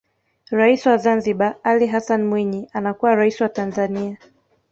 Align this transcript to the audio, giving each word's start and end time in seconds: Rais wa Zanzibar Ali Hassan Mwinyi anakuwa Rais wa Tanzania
Rais 0.49 0.85
wa 0.85 0.97
Zanzibar 0.97 1.55
Ali 1.63 1.87
Hassan 1.87 2.23
Mwinyi 2.23 2.69
anakuwa 2.73 3.15
Rais 3.15 3.41
wa 3.41 3.49
Tanzania 3.49 4.17